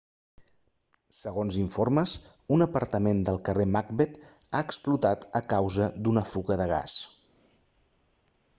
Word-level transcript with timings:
segons 1.17 1.57
informes 1.63 2.13
un 2.55 2.65
apartament 2.67 3.21
del 3.27 3.37
carrer 3.49 3.67
macbeth 3.75 4.17
ha 4.31 4.63
explotat 4.69 5.29
a 5.41 5.45
causa 5.55 5.91
d'una 6.07 6.25
fuga 6.31 6.61
de 6.63 6.67
gas 6.73 6.97